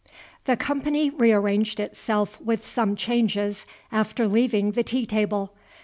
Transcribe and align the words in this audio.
The 0.45 0.57
company 0.57 1.11
rearranged 1.11 1.79
itself 1.79 2.41
with 2.41 2.65
some 2.65 2.95
changes 2.95 3.67
after 3.91 4.27
leaving 4.27 4.71
the 4.71 4.81
tea 4.81 5.05
table. 5.05 5.53